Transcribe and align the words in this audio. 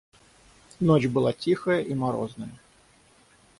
Ночь 0.79 1.05
была 1.05 1.31
тихая 1.31 1.81
и 1.81 1.93
морозная. 1.93 2.57